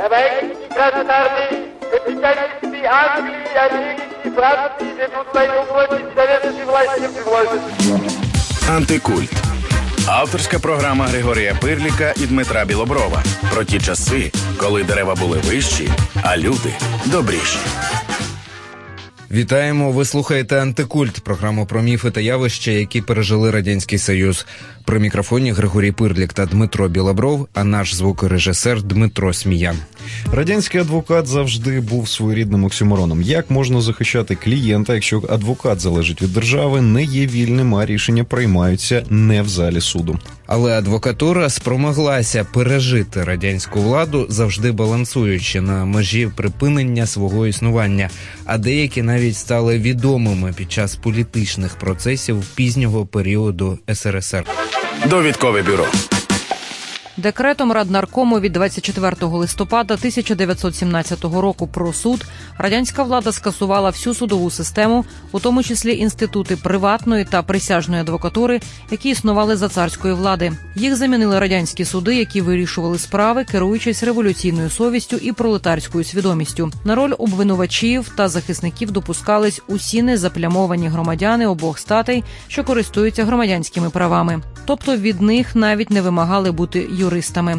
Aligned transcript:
Армии, 0.00 1.68
капиталисты 1.90 2.86
Англии, 2.86 3.54
Америки, 3.54 4.02
Франции 4.34 4.94
ведут 4.96 5.34
войну 5.34 5.64
против 5.68 6.06
советской 6.14 6.64
власти 6.64 7.00
в 8.66 8.70
Антикульт. 8.70 9.30
Авторська 10.08 10.58
програма 10.58 11.06
Григорія 11.06 11.56
Пирліка 11.60 12.14
і 12.16 12.26
Дмитра 12.26 12.64
Білоброва 12.64 13.22
про 13.54 13.64
ті 13.64 13.80
часи, 13.80 14.32
коли 14.58 14.84
дерева 14.84 15.14
були 15.14 15.38
вищі, 15.38 15.90
а 16.22 16.36
люди 16.36 16.74
добріші. 17.04 17.58
Вітаємо! 19.32 19.92
Ви 19.92 20.04
слухаєте 20.04 20.62
Антикульт, 20.62 21.20
програму 21.20 21.66
про 21.66 21.82
міфи 21.82 22.10
та 22.10 22.20
явища, 22.20 22.70
які 22.70 23.00
пережили 23.00 23.50
радянський 23.50 23.98
союз. 23.98 24.46
При 24.84 24.98
мікрофоні 24.98 25.52
Григорій 25.52 25.92
Пирлік 25.92 26.32
та 26.32 26.46
Дмитро 26.46 26.88
Білобров, 26.88 27.48
а 27.54 27.64
наш 27.64 27.94
звукорежисер 27.94 28.82
Дмитро 28.82 29.32
Сміян. 29.32 29.76
Радянський 30.32 30.80
адвокат 30.80 31.26
завжди 31.26 31.80
був 31.80 32.08
своєрідним 32.08 32.64
оксюмороном. 32.64 33.22
Як 33.22 33.50
можна 33.50 33.80
захищати 33.80 34.34
клієнта, 34.34 34.94
якщо 34.94 35.22
адвокат 35.30 35.80
залежить 35.80 36.22
від 36.22 36.32
держави, 36.32 36.80
не 36.80 37.04
є 37.04 37.26
вільним, 37.26 37.74
а 37.74 37.86
рішення 37.86 38.24
приймаються 38.24 39.04
не 39.10 39.42
в 39.42 39.48
залі 39.48 39.80
суду. 39.80 40.18
Але 40.46 40.78
адвокатура 40.78 41.50
спромоглася 41.50 42.44
пережити 42.44 43.24
радянську 43.24 43.80
владу, 43.80 44.26
завжди 44.28 44.72
балансуючи 44.72 45.60
на 45.60 45.84
межі 45.84 46.30
припинення 46.36 47.06
свого 47.06 47.46
існування. 47.46 48.10
А 48.44 48.58
деякі 48.58 49.02
навіть 49.02 49.36
стали 49.36 49.78
відомими 49.78 50.52
під 50.56 50.72
час 50.72 50.96
політичних 50.96 51.74
процесів 51.74 52.44
пізнього 52.54 53.06
періоду 53.06 53.78
СРСР. 53.94 54.44
Довідкове 55.10 55.62
бюро. 55.62 55.86
Декретом 57.20 57.72
Раднаркому 57.72 58.40
від 58.40 58.52
24 58.52 59.16
листопада 59.20 59.94
1917 59.94 61.24
року 61.24 61.66
про 61.66 61.92
суд 61.92 62.24
радянська 62.58 63.02
влада 63.02 63.32
скасувала 63.32 63.90
всю 63.90 64.14
судову 64.14 64.50
систему, 64.50 65.04
у 65.32 65.40
тому 65.40 65.62
числі 65.62 65.96
інститути 65.96 66.56
приватної 66.56 67.24
та 67.24 67.42
присяжної 67.42 68.00
адвокатури, 68.00 68.60
які 68.90 69.08
існували 69.10 69.56
за 69.56 69.68
царської 69.68 70.14
влади. 70.14 70.52
Їх 70.74 70.96
замінили 70.96 71.38
радянські 71.38 71.84
суди, 71.84 72.16
які 72.16 72.40
вирішували 72.40 72.98
справи, 72.98 73.44
керуючись 73.44 74.02
революційною 74.02 74.70
совістю 74.70 75.16
і 75.16 75.32
пролетарською 75.32 76.04
свідомістю. 76.04 76.70
На 76.84 76.94
роль 76.94 77.12
обвинувачів 77.18 78.12
та 78.16 78.28
захисників 78.28 78.90
допускались 78.90 79.62
усі 79.68 80.02
незаплямовані 80.02 80.88
громадяни 80.88 81.46
обох 81.46 81.78
статей, 81.78 82.24
що 82.48 82.64
користуються 82.64 83.24
громадянськими 83.24 83.90
правами. 83.90 84.42
Тобто 84.64 84.96
від 84.96 85.20
них 85.20 85.56
навіть 85.56 85.90
не 85.90 86.02
вимагали 86.02 86.52
бути 86.52 86.78
юристами. 86.78 87.09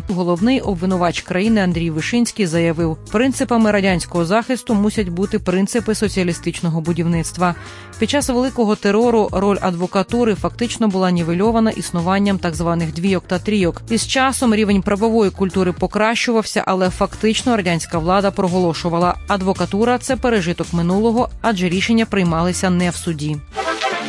Головний 0.10 0.62
обвинувач 0.62 1.22
країни 1.22 1.62
Андрій 1.62 1.90
Вишинський 1.90 2.48
заявив, 2.48 2.98
принципами 3.12 3.72
радянського 3.72 4.26
захисту 4.26 4.74
мусять 4.74 5.10
бути 5.10 5.40
принципи 5.40 5.96
соціалістичного 5.96 6.82
будівництва. 6.82 7.56
Під 8.00 8.10
час 8.10 8.30
великого 8.30 8.76
терору 8.76 9.30
роль 9.32 9.58
адвокатури 9.62 10.36
фактично 10.36 10.88
була 10.88 11.12
нівельована 11.12 11.72
існуванням 11.72 12.38
так 12.38 12.56
званих 12.56 12.94
двійок 12.94 13.24
та 13.28 13.40
трійок. 13.40 13.82
Із 13.90 14.08
часом 14.08 14.56
рівень 14.56 14.82
правової 14.82 15.32
культури 15.32 15.72
покращувався, 15.72 16.64
але 16.68 16.90
фактично 16.90 17.58
радянська 17.58 17.98
влада 17.98 18.32
проголошувала, 18.32 19.16
адвокатура 19.28 19.98
це 19.98 20.16
пережиток 20.16 20.74
минулого, 20.74 21.30
адже 21.42 21.70
рішення 21.70 22.06
приймалися 22.06 22.70
не 22.70 22.90
в 22.90 22.96
суді. 22.96 23.38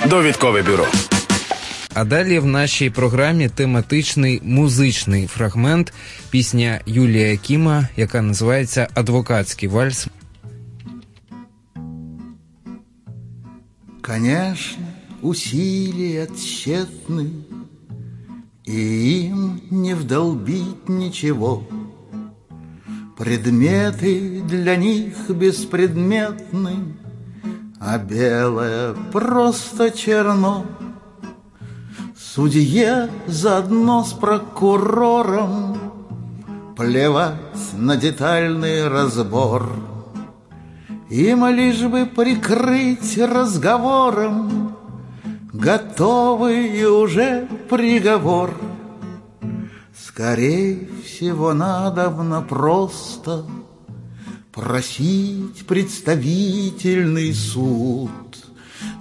Довідкове 0.07 0.63
бюро. 0.63 0.87
А 1.94 2.06
далі 2.06 2.40
в 2.40 2.46
нашій 2.46 2.90
програмі 2.90 3.50
тематичний 3.50 4.42
музичний 4.44 5.28
фрагмент 5.28 5.94
пісня 6.30 6.82
Юлія 6.86 7.38
Кіма, 7.38 7.88
яка 7.96 8.22
називається 8.22 8.88
Адвокатський 8.94 9.70
вальс. 9.70 10.08
Конечно, 14.02 14.86
усилия 15.22 16.28
тщетны, 16.28 17.30
И 18.66 19.28
им 19.28 19.62
не 19.70 19.96
вдолбить 19.96 20.88
ничего. 20.88 21.68
Предметы 23.18 24.42
для 24.42 24.76
них 24.76 25.30
беспредметны, 25.30 26.76
А 27.80 27.98
белое 27.98 28.94
просто 29.12 29.92
черно. 29.92 30.66
Судье 32.35 33.11
заодно 33.27 34.05
с 34.05 34.15
прокурором 34.15 35.77
Плевать 36.75 37.37
на 37.75 37.99
детальный 37.99 38.89
разбор. 38.89 39.71
Им 41.11 41.47
лишь 41.49 41.83
бы 41.83 42.07
прикрыть 42.07 43.19
разговором 43.19 44.75
Готовый 45.53 46.83
уже 46.87 47.47
приговор. 47.69 48.55
Скорей 49.95 50.89
всего 51.05 51.53
надобно 51.53 52.41
просто 52.41 53.45
Просить 54.53 55.67
представительный 55.67 57.35
суд 57.35 58.11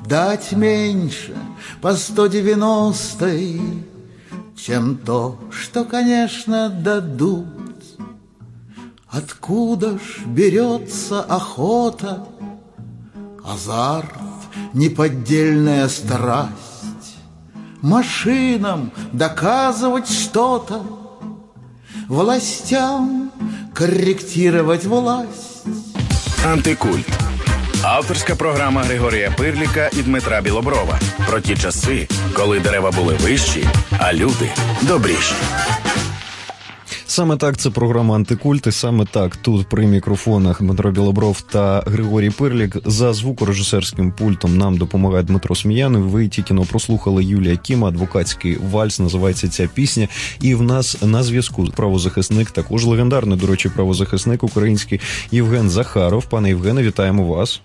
Дать 0.05 0.51
меньше 0.51 1.35
по 1.81 1.93
сто 1.95 2.27
девяностой, 2.27 3.61
Чем 4.55 4.97
то, 4.97 5.39
что, 5.51 5.85
конечно, 5.85 6.69
дадут. 6.69 7.47
Откуда 9.07 9.97
ж 9.97 10.25
берется 10.25 11.21
охота, 11.21 12.27
Азарт, 13.43 14.13
неподдельная 14.73 15.87
страсть, 15.89 17.17
Машинам 17.81 18.91
доказывать 19.11 20.09
что-то, 20.09 20.85
Властям 22.07 23.31
корректировать 23.73 24.85
власть. 24.85 25.63
Антикульт. 26.45 27.07
Авторська 27.83 28.35
програма 28.35 28.83
Григорія 28.83 29.33
Пирліка 29.37 29.89
і 29.93 30.01
Дмитра 30.01 30.41
Білоброва 30.41 30.99
про 31.27 31.41
ті 31.41 31.55
часи, 31.55 32.07
коли 32.33 32.59
дерева 32.59 32.91
були 32.91 33.13
вищі, 33.13 33.67
а 33.99 34.13
люди 34.13 34.49
добріші. 34.81 35.33
Саме 37.05 37.37
так 37.37 37.57
це 37.57 37.69
програма 37.69 38.15
Антикульт, 38.15 38.67
і 38.67 38.71
саме 38.71 39.05
так 39.05 39.35
тут 39.35 39.67
при 39.69 39.87
мікрофонах 39.87 40.61
Дмитро 40.61 40.91
Білобров 40.91 41.41
та 41.41 41.83
Григорій 41.85 42.29
Пирлік 42.29 42.77
за 42.85 43.13
звукорежисерським 43.13 44.11
пультом 44.11 44.57
нам 44.57 44.77
допомагає 44.77 45.23
Дмитро 45.23 45.55
Сміянов. 45.55 46.01
Ви 46.01 46.27
тільки 46.27 46.53
но 46.53 46.65
прослухали 46.65 47.23
Юлія 47.23 47.57
Кіма, 47.57 47.87
адвокатський 47.87 48.57
вальс. 48.71 48.99
Називається 48.99 49.49
ця 49.49 49.67
пісня. 49.67 50.07
І 50.41 50.55
в 50.55 50.61
нас 50.61 50.97
на 51.01 51.23
зв'язку 51.23 51.67
правозахисник, 51.75 52.51
також 52.51 52.85
легендарний, 52.85 53.37
до 53.37 53.47
речі, 53.47 53.69
правозахисник 53.69 54.43
український 54.43 54.99
Євген 55.31 55.69
Захаров. 55.69 56.25
Пане 56.25 56.49
Євгене, 56.49 56.83
вітаємо 56.83 57.27
вас. 57.27 57.61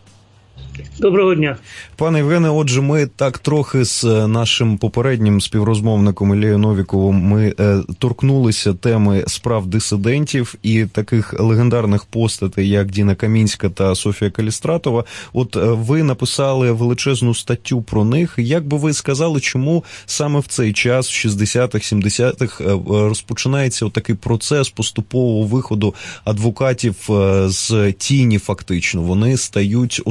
Доброго 0.99 1.35
дня, 1.35 1.57
пане 1.97 2.19
Євгене. 2.19 2.51
Отже, 2.51 2.81
ми 2.81 3.07
так 3.07 3.39
трохи 3.39 3.85
з 3.85 4.05
нашим 4.27 4.79
попереднім 4.79 5.41
співрозмовником 5.41 6.35
Ілією 6.35 6.59
Новіковим 6.59 7.17
ми 7.17 7.55
е, 7.61 7.79
торкнулися 7.99 8.75
теми 8.75 9.25
справ 9.27 9.67
дисидентів 9.67 10.55
і 10.63 10.85
таких 10.85 11.41
легендарних 11.41 12.05
постатей, 12.05 12.69
як 12.69 12.91
Діна 12.91 13.15
Камінська 13.15 13.69
та 13.69 13.95
Софія 13.95 14.31
Калістратова. 14.31 15.05
От 15.33 15.57
е, 15.57 15.61
ви 15.61 16.03
написали 16.03 16.73
величезну 16.73 17.35
статтю 17.35 17.83
про 17.83 18.05
них. 18.05 18.35
Як 18.39 18.67
би 18.67 18.77
ви 18.77 18.93
сказали, 18.93 19.41
чому 19.41 19.85
саме 20.07 20.41
в 20.41 20.47
цей 20.47 20.73
час, 20.73 21.09
в 21.09 21.29
60-х, 21.29 21.93
70-х, 21.93 22.65
е, 22.65 22.79
розпочинається 23.09 23.89
такий 23.89 24.15
процес 24.15 24.69
поступового 24.71 25.47
виходу 25.47 25.95
адвокатів 26.25 26.97
е, 27.11 27.49
з 27.49 27.93
тіні? 27.93 28.39
Фактично, 28.39 29.03
вони 29.03 29.37
стають 29.37 30.03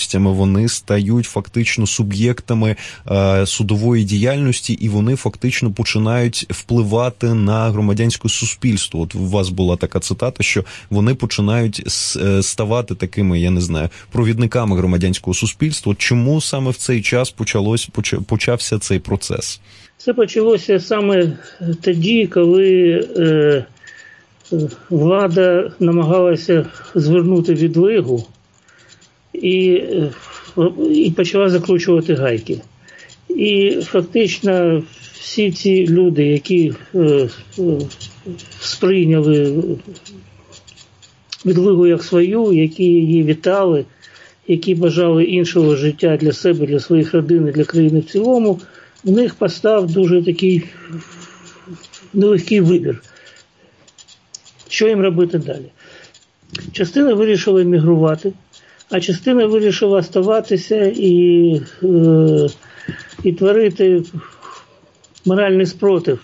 особистостями 0.00 0.32
вони 0.32 0.68
стають 0.68 1.26
фактично 1.26 1.86
суб'єктами 1.86 2.76
е, 3.10 3.46
судової 3.46 4.04
діяльності, 4.04 4.72
і 4.72 4.88
вони 4.88 5.16
фактично 5.16 5.72
починають 5.72 6.46
впливати 6.50 7.34
на 7.34 7.70
громадянське 7.70 8.28
суспільство. 8.28 9.00
От 9.00 9.14
у 9.14 9.26
вас 9.26 9.48
була 9.48 9.76
така 9.76 10.00
цитата, 10.00 10.42
що 10.42 10.64
вони 10.90 11.14
починають 11.14 11.82
е, 12.16 12.42
ставати 12.42 12.94
такими, 12.94 13.40
я 13.40 13.50
не 13.50 13.60
знаю, 13.60 13.88
провідниками 14.12 14.76
громадянського 14.76 15.34
суспільства. 15.34 15.94
Чому 15.98 16.40
саме 16.40 16.70
в 16.70 16.76
цей 16.76 17.02
час 17.02 17.30
почалось 17.30 17.88
почався 18.26 18.78
цей 18.78 18.98
процес? 18.98 19.60
Це 19.98 20.14
почалося 20.14 20.80
саме 20.80 21.32
тоді, 21.82 22.26
коли 22.26 23.00
е, 23.16 23.64
влада 24.90 25.72
намагалася 25.80 26.66
звернути 26.94 27.54
відлигу 27.54 28.26
і 29.42 29.82
і 30.94 31.10
почала 31.16 31.48
закручувати 31.48 32.14
гайки. 32.14 32.60
І 33.28 33.78
фактично 33.82 34.82
всі 35.20 35.52
ці 35.52 35.86
люди, 35.86 36.26
які 36.26 36.72
е, 36.94 37.28
е, 37.58 37.62
сприйняли 38.60 39.62
відлигу 41.46 41.86
як 41.86 42.04
свою, 42.04 42.52
які 42.52 42.84
її 42.84 43.22
вітали, 43.22 43.84
які 44.48 44.74
бажали 44.74 45.24
іншого 45.24 45.76
життя 45.76 46.16
для 46.16 46.32
себе, 46.32 46.66
для 46.66 46.80
своїх 46.80 47.14
родин, 47.14 47.52
для 47.54 47.64
країни 47.64 48.00
в 48.00 48.04
цілому, 48.04 48.60
в 49.04 49.10
них 49.10 49.34
постав 49.34 49.92
дуже 49.92 50.22
такий 50.22 50.64
нелегкий 52.14 52.60
вибір. 52.60 53.02
Що 54.68 54.88
їм 54.88 55.00
робити 55.00 55.38
далі? 55.38 55.66
Частина 56.72 57.14
вирішила 57.14 57.62
емігрувати, 57.62 58.32
а 58.90 59.00
частина 59.00 59.46
вирішила 59.46 59.98
оставатися 59.98 60.92
і, 60.96 61.54
е, 61.82 62.48
і 63.24 63.32
творити 63.32 64.02
моральний 65.24 65.66
спротив 65.66 66.20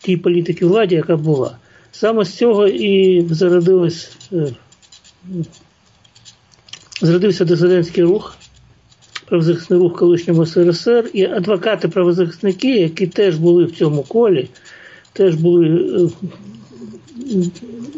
тій 0.00 0.16
політики 0.16 0.66
владі, 0.66 0.94
яка 0.94 1.16
була. 1.16 1.56
Саме 1.92 2.24
з 2.24 2.34
цього 2.34 2.66
і 2.68 3.24
зародилось, 3.30 4.16
е, 4.32 4.46
зародився 7.00 7.44
дисидентський 7.44 8.04
рух, 8.04 8.36
правозахисний 9.26 9.78
рух 9.78 9.98
колишнього 9.98 10.46
СРСР 10.46 11.10
і 11.12 11.24
адвокати-правозахисники, 11.24 12.68
які 12.68 13.06
теж 13.06 13.36
були 13.36 13.64
в 13.64 13.72
цьому 13.72 14.02
колі, 14.02 14.48
теж 15.12 15.34
були, 15.34 15.66
е, 15.66 16.08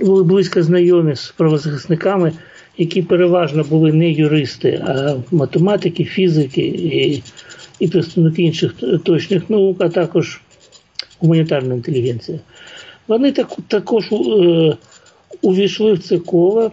були 0.05 0.25
близько 0.25 0.63
знайомі 0.63 1.17
з 1.17 1.35
правозахисниками, 1.37 2.33
які 2.79 3.03
переважно 3.03 3.65
були 3.71 3.93
не 3.93 4.11
юристи, 4.11 4.83
а 4.87 5.17
математики, 5.31 6.05
фізики 6.05 6.61
і, 6.61 7.23
і 7.79 7.89
представники 7.89 8.43
інших 8.43 8.75
точних 9.05 9.51
наук, 9.51 9.77
а 9.81 9.89
також 9.89 10.41
гуманітарна 11.21 11.75
інтелігенція. 11.75 12.39
Вони 13.09 13.33
так, 13.33 13.57
також 13.69 14.13
е, 14.13 14.77
увійшли 15.43 15.93
в 15.93 15.99
це 15.99 16.19
коло, 16.19 16.73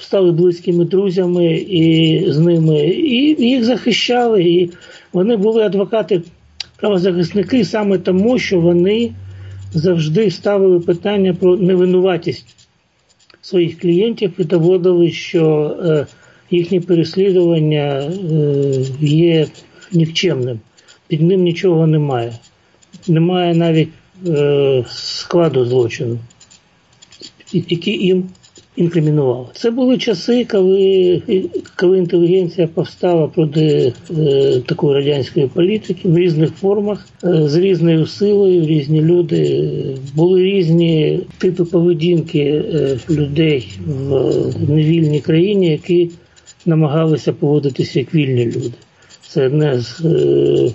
стали 0.00 0.32
близькими 0.32 0.84
друзями 0.84 1.54
і 1.54 2.24
з 2.32 2.38
ними, 2.38 2.78
і 2.88 3.44
їх 3.48 3.64
захищали. 3.64 4.42
І 4.42 4.70
вони 5.12 5.36
були 5.36 5.62
адвокати, 5.62 6.22
правозахисники 6.76 7.64
саме 7.64 7.98
тому, 7.98 8.38
що 8.38 8.60
вони 8.60 9.12
завжди 9.72 10.30
ставили 10.30 10.80
питання 10.80 11.34
про 11.34 11.56
невинуватість 11.56 12.63
своїх 13.44 13.80
клієнтів 13.80 14.32
і 14.38 14.44
доводили, 14.44 15.10
що 15.10 15.76
е, 15.84 16.06
їхнє 16.50 16.80
переслідування 16.80 17.82
е, 17.82 18.10
є 19.00 19.46
нікчемним, 19.92 20.60
під 21.08 21.22
ним 21.22 21.42
нічого 21.42 21.86
немає. 21.86 22.38
Немає 23.08 23.54
навіть 23.54 23.88
е, 24.26 24.84
складу 24.88 25.64
злочину, 25.64 26.18
який 27.52 28.06
їм 28.06 28.28
інкримінували. 28.76 29.46
Це 29.54 29.70
були 29.70 29.98
часи, 29.98 30.46
коли 30.50 31.22
коли 31.76 31.98
інтелігенція 31.98 32.66
повстала 32.66 33.28
проти 33.28 33.92
е, 34.10 34.60
такої 34.66 34.94
радянської 34.94 35.46
політики 35.46 36.08
в 36.08 36.18
різних 36.18 36.50
формах, 36.50 37.08
е, 37.24 37.48
з 37.48 37.56
різною 37.56 38.06
силою, 38.06 38.66
різні 38.66 39.02
люди. 39.02 39.70
Були 40.14 40.42
різні 40.42 41.20
типи 41.38 41.64
поведінки 41.64 42.40
е, 42.40 42.98
людей 43.10 43.78
в 43.86 44.70
невільній 44.70 45.20
країні, 45.20 45.70
які 45.70 46.10
намагалися 46.66 47.32
поводитися 47.32 47.98
як 47.98 48.14
вільні 48.14 48.46
люди. 48.46 48.72
Це 49.28 49.48
не 49.48 49.80
з 49.80 50.00
е, 50.04 50.72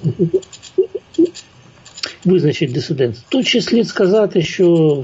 визначить 2.25 2.71
дисидентство. 2.71 3.27
Тут 3.31 3.47
ще 3.47 3.61
слід 3.61 3.87
сказати, 3.87 4.41
що 4.41 4.97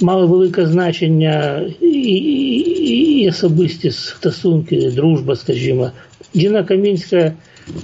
мали 0.00 0.26
велике 0.26 0.66
значення 0.66 1.62
і, 1.80 1.86
і, 1.86 3.22
і 3.22 3.28
особисті 3.28 3.90
стосунки, 3.90 4.92
дружба, 4.96 5.36
скажімо. 5.36 5.90
Діна 6.34 6.64
Камінська 6.64 7.32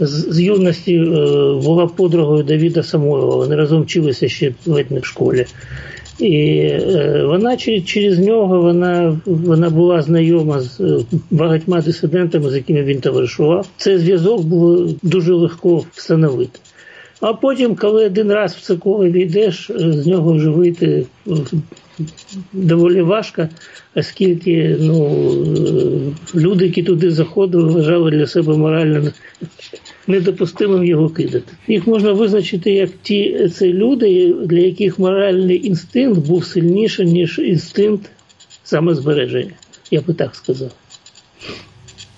з, 0.01 0.35
з 0.35 0.41
юності 0.41 0.95
е, 0.97 1.05
була 1.65 1.87
подругою 1.97 2.43
Давіда 2.43 2.83
Самойлова. 2.83 3.37
Вони 3.37 3.57
разом 3.57 3.83
вчилися 3.83 4.29
ще 4.29 4.55
в 4.67 5.05
школі. 5.05 5.47
І 6.19 6.57
е, 6.57 7.25
вона 7.27 7.57
через 7.57 7.85
через 7.85 8.19
нього 8.19 8.61
вона 8.61 9.21
вона 9.27 9.71
була 9.71 10.03
знайома 10.03 10.61
з 10.61 10.81
е, 10.81 10.99
багатьма 11.31 11.81
дисидентами, 11.81 12.51
з 12.51 12.55
якими 12.55 12.83
він 12.83 13.01
товаришував. 13.01 13.67
Цей 13.77 13.99
зв'язок 13.99 14.43
було 14.43 14.89
дуже 15.03 15.35
легко 15.35 15.85
встановити. 15.95 16.59
А 17.21 17.35
потім, 17.35 17.77
коли 17.77 18.07
один 18.07 18.33
раз 18.33 18.55
в 18.55 18.61
це 18.61 18.77
коло 18.77 19.05
війдеш, 19.05 19.71
з 19.77 20.07
нього 20.07 20.33
вже 20.33 20.51
вийти 20.51 21.07
доволі 22.53 23.03
важко, 23.03 23.49
оскільки 23.95 24.77
ну, 24.81 25.27
люди, 26.35 26.67
які 26.67 26.83
туди 26.83 27.11
заходили, 27.11 27.73
вважали 27.73 28.11
для 28.11 28.27
себе 28.27 28.57
морально 28.57 29.13
недопустимим 30.07 30.85
його 30.85 31.09
кидати. 31.09 31.53
Їх 31.69 31.87
можна 31.87 32.13
визначити 32.13 32.73
як 32.73 32.91
ті 33.03 33.49
це 33.49 33.67
люди, 33.67 34.35
для 34.45 34.59
яких 34.59 34.99
моральний 34.99 35.67
інстинкт 35.67 36.27
був 36.27 36.45
сильніший, 36.45 37.07
ніж 37.07 37.39
інстинкт 37.39 38.11
самозбереження. 38.65 39.53
Я 39.91 40.01
би 40.01 40.15
так 40.15 40.35
сказав. 40.35 40.71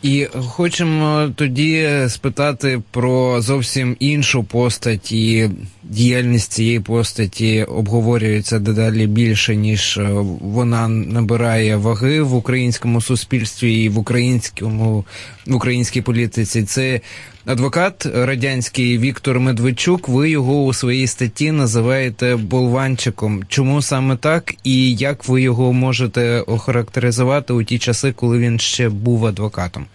І 0.05 0.27
хочемо 0.35 1.31
тоді 1.37 1.89
спитати 2.09 2.83
про 2.91 3.41
зовсім 3.41 3.97
іншу 3.99 4.45
постать 4.45 5.13
і 5.13 5.51
діяльність 5.83 6.53
цієї 6.53 6.81
постаті 6.81 7.63
обговорюється 7.63 8.59
дедалі 8.59 9.07
більше, 9.07 9.57
ніж 9.57 10.01
вона 10.41 10.89
набирає 10.89 11.77
ваги 11.77 12.23
в 12.23 12.35
українському 12.35 13.01
суспільстві 13.01 13.83
і 13.83 13.89
в 13.89 13.99
українському 13.99 15.05
в 15.47 15.55
українській 15.55 16.03
політиці. 16.03 16.63
Це 16.65 17.01
адвокат 17.47 18.07
радянський 18.15 18.99
Віктор 18.99 19.41
Медведчук. 19.41 20.09
Ви 20.09 20.31
його 20.31 20.65
у 20.65 20.73
своїй 20.73 21.07
статті 21.07 21.53
називаєте 21.53 22.37
болванчиком. 22.37 23.43
Чому 23.49 23.83
саме 23.83 24.17
так 24.17 24.55
і 24.65 24.95
як 24.95 25.29
ви 25.29 25.43
його 25.43 25.73
можете 25.73 26.41
охарактеризувати 26.41 27.53
у 27.53 27.63
ті 27.63 27.79
часи, 27.79 28.13
коли 28.17 28.39
він 28.39 28.59
ще 28.59 28.89
був 28.89 29.27
адвокатом? 29.27 29.87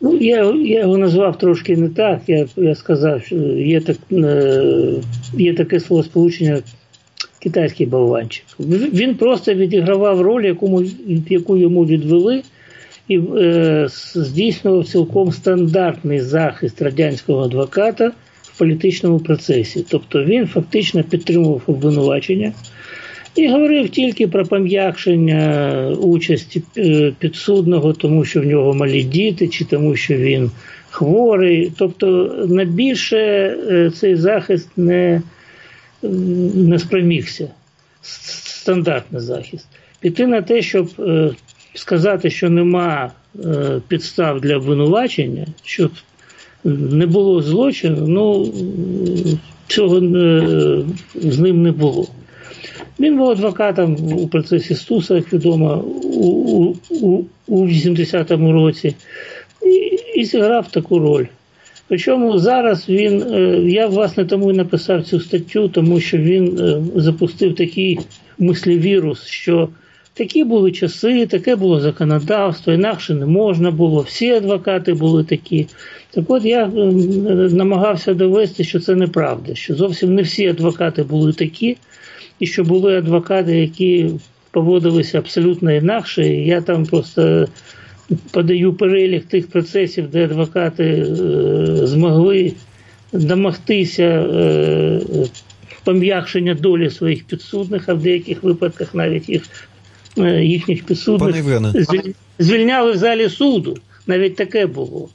Ну, 0.00 0.16
я 0.16 0.44
я 0.64 0.80
його 0.80 0.98
назвав 0.98 1.38
трошки 1.38 1.76
не 1.76 1.88
так. 1.88 2.20
Я 2.26 2.46
я 2.56 2.74
сказав, 2.74 3.22
що 3.22 3.36
є 3.36 3.80
так, 3.80 3.96
е, 4.12 4.94
є 5.38 5.54
таке 5.54 5.80
словосполучення 5.80 6.62
китайський 7.38 7.86
болванчик. 7.86 8.44
Він 8.92 9.14
просто 9.14 9.54
відігравав 9.54 10.20
роль, 10.20 10.44
яку, 10.44 10.84
яку 11.28 11.56
йому 11.56 11.86
відвели, 11.86 12.42
і 13.08 13.18
е, 13.18 13.86
здійснював 14.14 14.88
цілком 14.88 15.32
стандартний 15.32 16.20
захист 16.20 16.82
радянського 16.82 17.44
адвоката 17.44 18.12
в 18.42 18.58
політичному 18.58 19.18
процесі. 19.18 19.84
Тобто 19.88 20.24
він 20.24 20.46
фактично 20.46 21.04
підтримував 21.04 21.62
обвинувачення. 21.66 22.52
І 23.34 23.48
говорив 23.48 23.88
тільки 23.88 24.28
про 24.28 24.46
пом'якшення 24.46 25.88
участі 26.00 26.62
е, 26.76 27.12
підсудного, 27.18 27.92
тому 27.92 28.24
що 28.24 28.40
в 28.40 28.44
нього 28.44 28.74
малі 28.74 29.02
діти, 29.02 29.48
чи 29.48 29.64
тому, 29.64 29.96
що 29.96 30.14
він 30.14 30.50
хворий. 30.90 31.72
Тобто, 31.78 32.06
на 32.48 32.64
більше 32.64 33.16
е, 33.18 33.90
цей 33.90 34.16
захист 34.16 34.68
не 34.76 35.22
не 36.54 36.78
спромігся. 36.78 37.48
Стандартний 38.02 39.22
захист. 39.22 39.66
Піти 40.00 40.26
на 40.26 40.42
те, 40.42 40.62
щоб 40.62 40.88
е, 40.98 41.30
сказати, 41.74 42.30
що 42.30 42.50
нема 42.50 43.10
підстав 43.88 44.40
для 44.40 44.56
обвинувачення, 44.56 45.46
щоб 45.64 45.90
не 46.64 47.06
було 47.06 47.42
злочину, 47.42 48.06
ну 48.06 48.52
цього 49.66 50.00
з 51.14 51.38
ним 51.38 51.62
не 51.62 51.72
було. 51.72 52.08
Він 53.00 53.16
був 53.16 53.30
адвокатом 53.30 53.96
у 54.18 54.28
процесі 54.28 54.74
Стуса, 54.74 55.14
як 55.14 55.32
відомо, 55.32 55.84
у, 56.02 56.74
у, 56.90 57.24
у 57.46 57.66
80-му 57.66 58.52
році 58.52 58.94
і, 59.62 60.20
і 60.20 60.24
зіграв 60.24 60.70
таку 60.70 60.98
роль. 60.98 61.26
Причому 61.88 62.38
зараз 62.38 62.88
він, 62.88 63.22
е, 63.22 63.38
я 63.70 63.86
власне 63.86 64.24
тому 64.24 64.50
і 64.50 64.54
написав 64.56 65.04
цю 65.04 65.20
статтю, 65.20 65.68
тому 65.68 66.00
що 66.00 66.18
він 66.18 66.58
е, 66.58 66.82
запустив 67.00 67.54
такий 67.54 67.98
мислівірус, 68.38 69.26
що 69.26 69.68
такі 70.14 70.44
були 70.44 70.72
часи, 70.72 71.26
таке 71.26 71.56
було 71.56 71.80
законодавство, 71.80 72.72
інакше 72.72 73.14
не 73.14 73.26
можна 73.26 73.70
було, 73.70 74.00
всі 74.00 74.30
адвокати 74.30 74.94
були 74.94 75.24
такі. 75.24 75.66
Так 76.10 76.24
от 76.28 76.44
я 76.44 76.66
намагався 77.50 78.14
довести, 78.14 78.64
що 78.64 78.80
це 78.80 78.94
неправда, 78.94 79.54
що 79.54 79.74
зовсім 79.74 80.14
не 80.14 80.22
всі 80.22 80.46
адвокати 80.46 81.02
були 81.02 81.32
такі 81.32 81.76
і 82.40 82.46
що 82.46 82.64
були 82.64 82.98
адвокати, 82.98 83.58
які 83.58 84.10
поводилися 84.50 85.18
абсолютно 85.18 85.72
інакше. 85.72 86.28
Я 86.28 86.60
там 86.60 86.86
просто 86.86 87.46
подаю 88.30 88.74
перелік 88.74 89.24
тих 89.24 89.46
процесів, 89.46 90.10
де 90.10 90.24
адвокати 90.24 90.84
е, 90.84 91.06
змогли 91.86 92.52
домогтися 93.12 94.04
е, 94.04 95.00
пом'якшення 95.84 96.54
долі 96.54 96.90
своїх 96.90 97.24
підсудних, 97.24 97.88
а 97.88 97.94
в 97.94 98.02
деяких 98.02 98.42
випадках 98.42 98.94
навіть 98.94 99.28
їх 99.28 99.42
е, 99.42 99.71
їхніх 100.42 100.84
підсудних 100.84 101.44
звільняли 102.38 102.92
в 102.92 102.96
залі 102.96 103.28
суду. 103.28 103.76
Навіть 104.06 104.36
таке 104.36 104.66
було. 104.66 105.08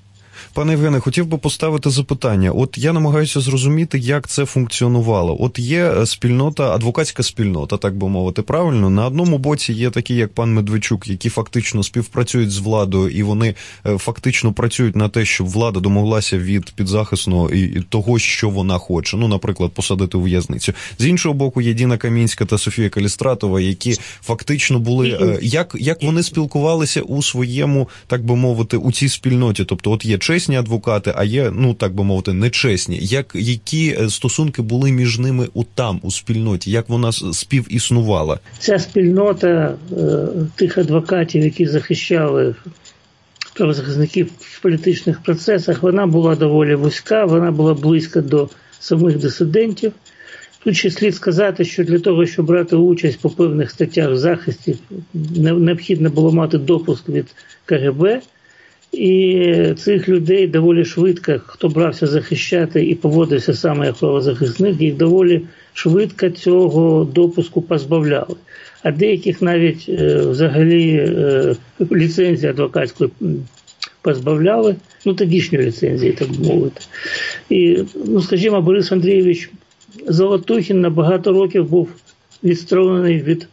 Пане 0.58 0.72
Євгене, 0.72 1.00
хотів 1.00 1.26
би 1.26 1.38
поставити 1.38 1.90
запитання. 1.90 2.52
От 2.52 2.78
я 2.78 2.94
намагаюся 2.94 3.40
зрозуміти, 3.40 4.00
як 4.00 4.28
це 4.28 4.46
функціонувало. 4.46 5.38
От 5.40 5.60
є 5.60 5.92
е, 5.92 6.06
спільнота, 6.06 6.72
адвокатська 6.72 7.24
спільнота, 7.24 7.78
так 7.78 7.98
би 7.98 8.10
мовити, 8.10 8.42
правильно. 8.42 8.90
На 8.90 9.06
одному 9.06 9.38
боці 9.38 9.74
є 9.74 9.90
такі, 9.90 10.16
як 10.16 10.34
пан 10.34 10.54
Медведчук, 10.54 11.08
які 11.08 11.30
фактично 11.30 11.84
співпрацюють 11.84 12.52
з 12.52 12.58
владою, 12.58 13.10
і 13.10 13.24
вони 13.24 13.56
е, 13.86 13.98
фактично 13.98 14.54
працюють 14.54 14.96
на 14.96 15.10
те, 15.10 15.26
щоб 15.26 15.48
влада 15.48 15.80
домоглася 15.80 16.38
від 16.38 16.72
підзахисного 16.72 17.50
і 17.50 17.82
того, 17.90 18.20
що 18.20 18.50
вона 18.50 18.78
хоче. 18.78 19.18
Ну, 19.18 19.28
наприклад, 19.28 19.72
посадити 19.72 20.18
у 20.18 20.22
в'язницю. 20.22 20.74
З 21.00 21.06
іншого 21.06 21.34
боку, 21.34 21.62
є 21.62 21.74
Діна 21.74 21.98
Камінська 21.98 22.46
та 22.46 22.58
Софія 22.58 22.90
Калістратова, 22.90 23.62
які 23.62 23.96
фактично 24.22 24.80
були 24.80 25.10
е, 25.10 25.40
як, 25.42 25.76
як 25.80 26.04
вони 26.04 26.24
спілкувалися 26.24 27.02
у 27.02 27.24
своєму, 27.24 27.90
так 28.08 28.26
би 28.26 28.36
мовити, 28.36 28.78
у 28.78 28.92
цій 28.92 29.10
спільноті. 29.10 29.66
Тобто, 29.66 29.92
от 29.92 30.06
є 30.06 30.18
чесні 30.48 30.58
адвокати, 30.58 31.13
а 31.16 31.24
є, 31.24 31.51
ну 31.54 31.74
так 31.74 31.94
би 31.94 32.04
мовити, 32.04 32.34
нечесні. 32.34 33.00
Як 33.01 33.32
які 33.36 33.98
е, 34.00 34.10
стосунки 34.10 34.62
були 34.62 34.92
між 34.92 35.20
ними 35.20 35.48
у 35.54 35.63
там, 35.63 36.00
у 36.04 36.12
спільноті? 36.12 36.72
Як 36.72 36.89
вона 36.89 37.12
співіснувала? 37.12 38.39
Ця 38.60 38.80
спільнота 38.80 39.75
е, 39.92 40.27
тих 40.56 40.77
адвокатів, 40.77 41.44
які 41.44 41.66
захищали 41.66 42.56
правозахисників 43.54 44.30
в 44.39 44.62
політичних 44.62 45.24
процесах, 45.24 45.84
вона 45.84 46.08
була 46.08 46.36
доволі 46.36 46.75
вузька, 46.75 47.25
вона 47.25 47.51
була 47.51 47.74
близька 47.74 48.22
до 48.22 48.50
самих 48.80 49.18
дисидентів. 49.18 49.92
Тут 50.63 50.77
ще 50.77 50.92
слід 50.92 51.16
сказати, 51.16 51.66
що 51.66 51.84
для 51.84 52.00
того, 52.00 52.25
щоб 52.25 52.46
брати 52.46 52.75
участь 52.75 53.20
по 53.20 53.30
певних 53.30 53.72
статтях 53.72 54.12
в 54.12 54.18
захисті, 54.18 54.75
необхідно 55.36 56.10
було 56.10 56.32
мати 56.32 56.58
допуск 56.58 57.10
від 57.10 57.25
КГБ. 57.66 58.22
І 58.91 59.74
цих 59.77 60.10
людей 60.10 60.48
доволі 60.48 60.86
швидко, 60.86 61.34
хто 61.46 61.70
брався 61.70 62.08
захищати 62.08 62.86
і 62.86 62.96
поводився 62.96 63.53
саме 63.53 63.86
як 63.86 63.96
правозахисник, 63.96 64.82
їх 64.82 64.96
доволі 64.96 65.41
швидко 65.74 66.29
цього 66.29 67.03
допуску 67.03 67.62
позбавляли. 67.62 68.36
А 68.84 68.91
деяких 68.91 69.41
навіть 69.41 69.86
е, 69.89 70.17
взагалі 70.17 70.91
е, 70.96 71.56
ліцензії 71.91 72.50
адвокатської 72.51 73.10
позбавляли, 74.01 74.75
ну 75.06 75.13
тодішньої 75.13 75.65
ліцензії, 75.65 76.12
так 76.12 76.27
мовити. 76.39 76.82
І, 77.50 77.84
ну, 78.06 78.22
скажімо, 78.22 78.62
Борис 78.62 78.91
Андрійович 78.91 79.50
Золотухін 80.08 80.82
на 80.82 80.89
багато 80.89 81.34
років 81.34 81.70
був 81.70 81.89
відсторонений 82.44 83.22
від 83.22 83.48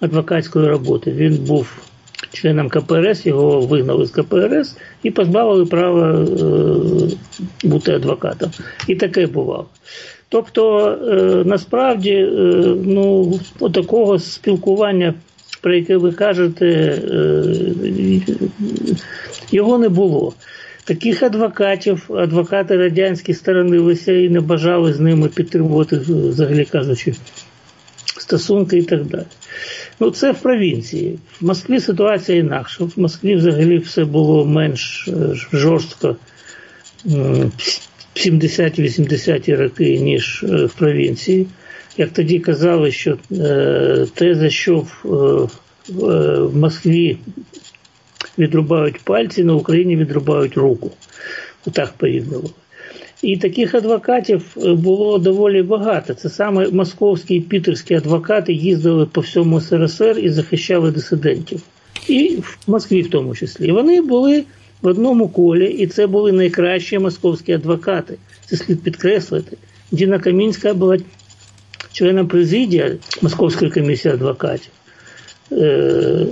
адвокатської 0.00 0.68
роботи. 0.68 1.12
Він 1.12 1.36
був 1.36 1.87
членам 2.32 2.68
КПРС, 2.68 3.26
його 3.26 3.60
вигнали 3.60 4.06
з 4.06 4.10
КПРС 4.10 4.76
і 5.02 5.10
позбавили 5.10 5.66
права 5.66 6.10
е, 6.10 7.68
бути 7.68 7.92
адвокатом. 7.92 8.50
І 8.86 8.94
таке 8.94 9.26
бувало. 9.26 9.66
Тобто, 10.28 10.88
е, 10.88 11.44
насправді, 11.44 12.10
е, 12.10 12.30
ну, 12.84 13.40
такого 13.74 14.18
спілкування, 14.18 15.14
про 15.60 15.74
яке 15.74 15.96
ви 15.96 16.12
кажете, 16.12 16.66
е, 16.66 17.42
його 19.50 19.78
не 19.78 19.88
було. 19.88 20.32
Таких 20.84 21.22
адвокатів, 21.22 22.10
адвокати 22.14 22.76
радянські 22.76 23.34
сторонилися 23.34 24.12
і 24.12 24.28
не 24.28 24.40
бажали 24.40 24.92
з 24.92 25.00
ними 25.00 25.28
підтримувати, 25.28 25.96
взагалі 26.08 26.64
кажучи, 26.64 27.14
стосунки 28.28 28.78
і 28.78 28.82
так 28.82 29.04
далі. 29.04 29.24
Ну, 30.00 30.10
це 30.10 30.32
в 30.32 30.38
провінції. 30.38 31.18
В 31.40 31.46
Москві 31.46 31.80
ситуація 31.80 32.38
інакша. 32.38 32.84
В 32.84 32.92
Москві 32.96 33.36
взагалі 33.36 33.78
все 33.78 34.04
було 34.04 34.46
менш 34.46 35.08
е, 35.08 35.12
жорстко 35.52 36.16
70-80-ті 38.14 39.54
роки, 39.54 39.98
ніж 39.98 40.44
е, 40.48 40.64
в 40.64 40.72
провінції. 40.74 41.46
Як 41.96 42.10
тоді 42.10 42.38
казали, 42.38 42.92
що 42.92 43.18
е, 43.32 44.06
те, 44.14 44.34
за 44.34 44.50
що 44.50 44.78
в, 44.78 45.04
в 45.88 46.56
Москві 46.56 47.18
відрубають 48.38 49.00
пальці, 49.00 49.44
на 49.44 49.54
Україні 49.54 49.96
відрубають 49.96 50.56
руку. 50.56 50.90
Отак 51.66 51.92
порівнювали. 51.96 52.50
І 53.22 53.36
таких 53.36 53.74
адвокатів 53.74 54.56
е, 54.56 54.72
було 54.72 55.18
доволі 55.18 55.62
багато. 55.62 56.14
Це 56.14 56.28
саме 56.28 56.68
московські 56.70 57.34
і 57.34 57.40
пітерські 57.40 57.94
адвокати 57.94 58.52
їздили 58.52 59.06
по 59.06 59.20
всьому 59.20 59.60
СРСР 59.60 60.18
і 60.18 60.28
захищали 60.28 60.90
дисидентів. 60.90 61.62
І 62.08 62.36
в 62.42 62.58
Москві 62.66 63.02
в 63.02 63.10
тому 63.10 63.34
числі. 63.34 63.72
Вони 63.72 64.02
були 64.02 64.44
в 64.82 64.86
одному 64.86 65.28
колі, 65.28 65.66
і 65.66 65.86
це 65.86 66.06
були 66.06 66.32
найкращі 66.32 66.98
московські 66.98 67.52
адвокати. 67.52 68.14
Це 68.46 68.56
слід 68.56 68.82
підкреслити. 68.82 69.56
Діна 69.92 70.18
Камінська 70.18 70.74
була 70.74 70.98
членом 71.92 72.28
президія 72.28 72.96
Московської 73.22 73.70
комісії 73.70 74.14
адвокатів. 74.14 74.70
Е, 75.52 76.26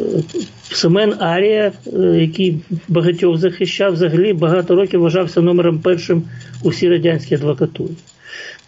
Семен 0.72 1.14
Арія, 1.18 1.72
е, 1.86 1.98
який 2.00 2.58
багатьох 2.88 3.36
захищав, 3.36 3.92
взагалі 3.92 4.32
багато 4.32 4.74
років 4.74 5.00
вважався 5.00 5.40
номером 5.40 5.78
першим 5.78 6.22
у 6.62 6.68
всій 6.68 6.88
радянській 6.88 7.34
адвокатурі. 7.34 7.90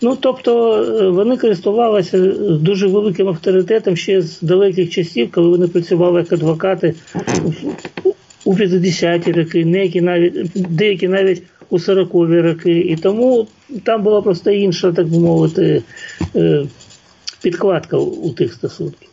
Ну, 0.02 0.16
тобто 0.20 0.82
е, 0.82 1.08
вони 1.08 1.36
користувалися 1.36 2.18
дуже 2.60 2.86
великим 2.86 3.28
авторитетом 3.28 3.96
ще 3.96 4.22
з 4.22 4.40
далеких 4.40 4.90
часів, 4.90 5.30
коли 5.32 5.48
вони 5.48 5.68
працювали 5.68 6.20
як 6.20 6.32
адвокати 6.32 6.94
у 8.44 8.54
50-ті 8.54 9.32
роки, 9.32 9.64
деякі 9.64 10.00
навіть 10.00 10.50
деякі 10.54 11.08
навіть 11.08 11.42
у 11.70 11.78
40-ві 11.78 12.40
роки. 12.40 12.80
І 12.80 12.96
тому 12.96 13.46
там 13.82 14.02
була 14.02 14.22
просто 14.22 14.50
інша, 14.50 14.92
так 14.92 15.08
би 15.08 15.18
мовити, 15.18 15.82
підкладка 17.42 17.96
у 17.96 18.30
тих 18.30 18.52
стосунків. 18.52 19.08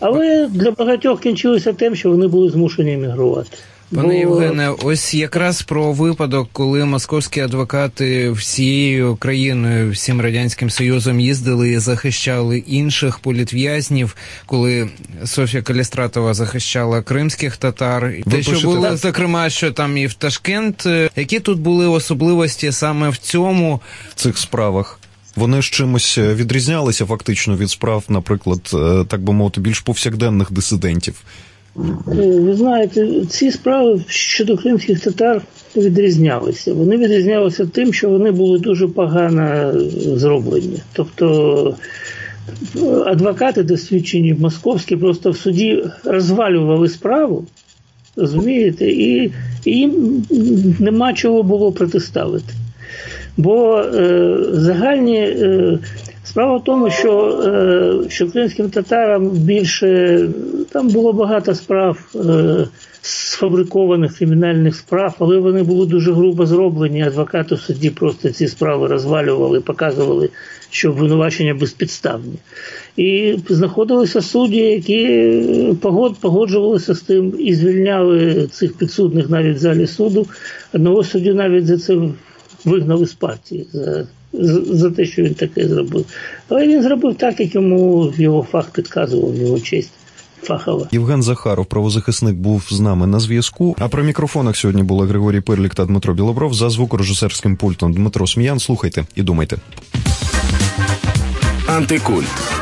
Але 0.00 0.48
для 0.52 0.70
багатьох 0.70 1.20
кінчилося 1.20 1.72
тим, 1.72 1.96
що 1.96 2.10
вони 2.10 2.26
були 2.26 2.50
змушені 2.50 2.92
емігрувати. 2.94 3.50
Пане 3.94 4.08
Бо... 4.08 4.12
Євгене, 4.12 4.70
ось 4.70 5.14
якраз 5.14 5.62
про 5.62 5.92
випадок, 5.92 6.48
коли 6.52 6.84
московські 6.84 7.40
адвокати 7.40 8.30
всією 8.30 9.16
країною, 9.16 9.90
всім 9.90 10.20
радянським 10.20 10.70
союзом 10.70 11.20
їздили 11.20 11.70
і 11.70 11.78
захищали 11.78 12.58
інших 12.58 13.18
політв'язнів, 13.18 14.16
коли 14.46 14.88
Софія 15.24 15.62
Калістратова 15.62 16.34
захищала 16.34 17.02
кримських 17.02 17.56
татар, 17.56 18.14
Ви 18.26 18.36
те, 18.36 18.42
що 18.42 18.60
було 18.60 18.96
зокрема, 18.96 19.50
що 19.50 19.72
там 19.72 19.96
і 19.96 20.06
в 20.06 20.14
Ташкент, 20.14 20.88
які 21.16 21.40
тут 21.40 21.60
були 21.60 21.88
особливості 21.88 22.72
саме 22.72 23.08
в 23.08 23.16
цьому 23.16 23.80
в 24.10 24.14
цих 24.14 24.38
справах. 24.38 25.00
Вони 25.36 25.62
ж 25.62 25.72
чимось 25.72 26.18
е, 26.18 26.34
відрізнялися 26.34 27.06
фактично 27.06 27.56
від 27.56 27.70
справ, 27.70 28.04
наприклад, 28.08 28.60
е, 28.74 29.04
так 29.08 29.20
би 29.20 29.32
мовити, 29.32 29.60
більш 29.60 29.80
повсякденних 29.80 30.52
дисидентів. 30.52 31.22
Е, 31.76 31.80
ви 32.40 32.54
знаєте, 32.54 33.08
ці 33.28 33.50
справи 33.50 34.00
щодо 34.08 34.56
кримських 34.56 35.00
татар 35.00 35.42
відрізнялися. 35.76 36.74
Вони 36.74 36.96
відрізнялися 36.96 37.66
тим, 37.66 37.92
що 37.92 38.08
вони 38.08 38.30
були 38.30 38.58
дуже 38.58 38.88
погано 38.88 39.72
зроблені. 40.16 40.82
Тобто 40.92 41.74
адвокати, 43.06 43.62
досвідчені 43.62 44.34
московські, 44.34 44.96
просто 44.96 45.30
в 45.30 45.36
суді 45.36 45.84
розвалювали 46.04 46.88
справу, 46.88 47.46
розумієте, 48.16 48.86
і 48.90 49.32
їм 49.64 50.24
нема 50.78 51.12
чого 51.12 51.42
було 51.42 51.72
протиставити. 51.72 52.54
Бо 53.36 53.78
е, 53.78 54.36
загальні 54.52 55.18
е, 55.18 55.78
справа 56.24 56.56
в 56.56 56.64
тому, 56.64 56.90
що 56.90 57.40
е, 57.44 58.10
що 58.10 58.30
кримським 58.30 58.70
татарам 58.70 59.28
більше 59.28 60.20
там 60.72 60.88
було 60.88 61.12
багато 61.12 61.54
справ 61.54 61.98
е, 62.14 62.66
сфабрикованих 63.02 64.18
кримінальних 64.18 64.76
справ, 64.76 65.14
але 65.18 65.38
вони 65.38 65.62
були 65.62 65.86
дуже 65.86 66.12
грубо 66.12 66.46
зроблені. 66.46 67.02
Адвокати 67.02 67.54
в 67.54 67.60
суді 67.60 67.90
просто 67.90 68.30
ці 68.30 68.48
справи 68.48 68.86
розвалювали, 68.86 69.60
показували, 69.60 70.28
що 70.70 70.90
обвинувачення 70.90 71.54
безпідставні. 71.54 72.34
І 72.96 73.36
знаходилися 73.48 74.20
судді, 74.20 74.60
які 74.60 75.32
погод, 75.80 76.16
погоджувалися 76.20 76.94
з 76.94 77.00
тим 77.00 77.34
і 77.38 77.54
звільняли 77.54 78.48
цих 78.52 78.76
підсудних 78.76 79.30
навіть 79.30 79.56
в 79.56 79.60
залі 79.60 79.86
суду. 79.86 80.26
Одного 80.72 81.04
суддю 81.04 81.34
навіть 81.34 81.66
за 81.66 81.78
це 81.78 81.98
вигнали 82.66 83.06
з 83.06 83.12
партії 83.14 83.66
за, 83.72 84.06
за 84.74 84.90
те, 84.90 85.04
що 85.04 85.22
він 85.22 85.34
таке 85.34 85.68
зробив. 85.68 86.06
Але 86.48 86.68
він 86.68 86.82
зробив 86.82 87.14
так, 87.14 87.40
як 87.40 87.54
йому 87.54 88.12
його 88.16 88.46
фах 88.50 88.70
підказував, 88.70 89.36
його 89.36 89.60
честь. 89.60 89.92
Фахова. 90.42 90.88
Євген 90.92 91.22
Захаров, 91.22 91.66
правозахисник, 91.66 92.36
був 92.36 92.66
з 92.70 92.80
нами 92.80 93.06
на 93.06 93.20
зв'язку. 93.20 93.76
А 93.78 93.88
при 93.88 94.02
мікрофонах 94.02 94.56
сьогодні 94.56 94.82
були 94.82 95.06
Григорій 95.06 95.40
Пирлік 95.40 95.74
та 95.74 95.84
Дмитро 95.84 96.14
Білобров 96.14 96.54
за 96.54 96.70
звукорежисерським 96.70 97.56
пультом 97.56 97.92
Дмитро 97.92 98.26
Сміян. 98.26 98.58
Слухайте 98.58 99.04
і 99.14 99.22
думайте. 99.22 99.56
Антикульт 101.66 102.55